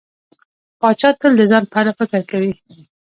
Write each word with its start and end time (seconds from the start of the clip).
پاچا 0.79 1.09
تل 1.19 1.33
د 1.37 1.41
ځان 1.51 1.63
په 1.71 1.75
اړه 1.81 1.91
فکر 1.99 2.21
کوي. 2.31 2.53